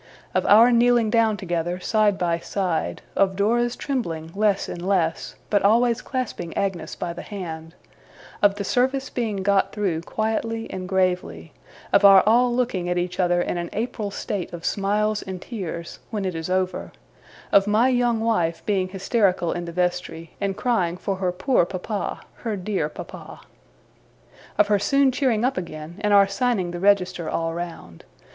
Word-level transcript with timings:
Of 0.33 0.47
our 0.47 0.71
kneeling 0.71 1.11
down 1.11 1.37
together, 1.37 1.79
side 1.79 2.17
by 2.17 2.39
side; 2.39 3.03
of 3.15 3.35
Dora's 3.35 3.75
trembling 3.75 4.31
less 4.33 4.67
and 4.67 4.81
less, 4.81 5.35
but 5.51 5.61
always 5.61 6.01
clasping 6.01 6.57
Agnes 6.57 6.95
by 6.95 7.13
the 7.13 7.21
hand; 7.21 7.75
of 8.41 8.55
the 8.55 8.63
service 8.63 9.11
being 9.11 9.43
got 9.43 9.71
through, 9.71 10.01
quietly 10.01 10.67
and 10.71 10.89
gravely; 10.89 11.53
of 11.93 12.03
our 12.03 12.23
all 12.25 12.51
looking 12.51 12.89
at 12.89 12.97
each 12.97 13.19
other 13.19 13.43
in 13.43 13.57
an 13.59 13.69
April 13.73 14.09
state 14.09 14.51
of 14.53 14.65
smiles 14.65 15.21
and 15.21 15.39
tears, 15.39 15.99
when 16.09 16.25
it 16.25 16.33
is 16.33 16.49
over; 16.49 16.91
of 17.51 17.67
my 17.67 17.87
young 17.89 18.21
wife 18.21 18.65
being 18.65 18.87
hysterical 18.87 19.51
in 19.51 19.65
the 19.65 19.71
vestry, 19.71 20.31
and 20.41 20.57
crying 20.57 20.97
for 20.97 21.17
her 21.17 21.31
poor 21.31 21.63
papa, 21.63 22.21
her 22.37 22.55
dear 22.55 22.89
papa. 22.89 23.41
Of 24.57 24.65
her 24.65 24.79
soon 24.79 25.11
cheering 25.11 25.45
up 25.45 25.57
again, 25.59 25.97
and 26.01 26.11
our 26.11 26.27
signing 26.27 26.71
the 26.71 26.79
register 26.79 27.29
all 27.29 27.53
round. 27.53 28.03